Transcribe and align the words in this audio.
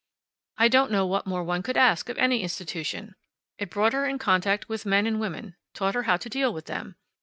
I 0.57 0.67
don't 0.67 0.89
know 0.91 1.05
what 1.05 1.27
more 1.27 1.43
one 1.43 1.61
could 1.61 1.77
ask 1.77 2.09
of 2.09 2.17
any 2.17 2.41
institution. 2.41 3.13
It 3.59 3.69
brought 3.69 3.93
her 3.93 4.07
in 4.07 4.17
contact 4.17 4.67
with 4.67 4.83
men 4.83 5.05
and 5.05 5.19
women, 5.19 5.55
taught 5.75 5.93
her 5.93 6.01
how 6.09 6.17
to 6.17 6.27
deal 6.27 6.51
with 6.51 6.65
them. 6.65 6.95